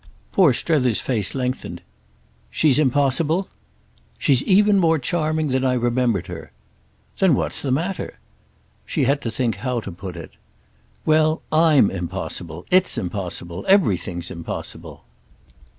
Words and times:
Poor 0.31 0.51
Strether's 0.51 0.99
face 0.99 1.35
lengthened. 1.35 1.79
"She's 2.49 2.79
impossible—?" 2.79 3.49
"She's 4.17 4.41
even 4.45 4.79
more 4.79 4.97
charming 4.97 5.49
than 5.49 5.63
I 5.63 5.73
remembered 5.73 6.25
her." 6.25 6.51
"Then 7.19 7.35
what's 7.35 7.61
the 7.61 7.69
matter?" 7.69 8.17
She 8.83 9.03
had 9.03 9.21
to 9.21 9.29
think 9.29 9.57
how 9.57 9.79
to 9.81 9.91
put 9.91 10.15
it. 10.17 10.37
"Well, 11.05 11.43
I'm 11.51 11.91
impossible. 11.91 12.65
It's 12.71 12.97
impossible. 12.97 13.63
Everything's 13.67 14.31
impossible." 14.31 15.03